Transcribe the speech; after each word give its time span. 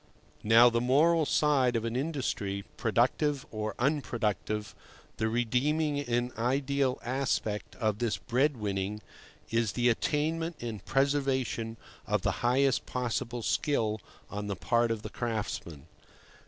Now, 0.41 0.67
the 0.71 0.81
moral 0.81 1.27
side 1.27 1.75
of 1.75 1.85
an 1.85 1.95
industry, 1.95 2.63
productive 2.75 3.45
or 3.51 3.75
unproductive, 3.77 4.73
the 5.17 5.29
redeeming 5.29 5.99
and 5.99 6.33
ideal 6.39 6.97
aspect 7.03 7.75
of 7.75 7.99
this 7.99 8.17
bread 8.17 8.57
winning, 8.57 9.03
is 9.51 9.73
the 9.73 9.89
attainment 9.89 10.55
and 10.59 10.83
preservation 10.85 11.77
of 12.07 12.23
the 12.23 12.31
highest 12.41 12.87
possible 12.87 13.43
skill 13.43 14.01
on 14.27 14.47
the 14.47 14.55
part 14.55 14.89
of 14.89 15.03
the 15.03 15.11
craftsmen. 15.11 15.85